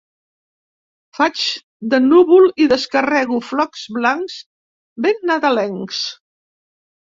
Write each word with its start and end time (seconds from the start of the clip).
Faig 1.17 1.43
de 1.91 1.99
núvol 2.07 2.49
i 2.65 2.67
descarrego 2.73 3.39
flocs 3.53 3.87
blancs 4.01 4.41
ben 5.07 5.23
nadalencs. 5.35 6.05